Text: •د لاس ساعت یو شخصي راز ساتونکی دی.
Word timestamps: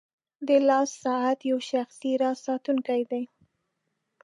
•د 0.47 0.49
لاس 0.67 0.89
ساعت 1.03 1.39
یو 1.51 1.59
شخصي 1.71 2.11
راز 2.21 2.37
ساتونکی 2.47 3.01
دی. 3.11 3.23